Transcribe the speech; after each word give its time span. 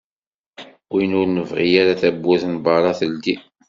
Win 0.93 1.11
ur 1.19 1.27
nebɣi 1.29 1.67
ara 1.81 1.99
tawwurt 2.01 2.43
n 2.47 2.55
berra 2.65 2.91
teldi 2.99 3.35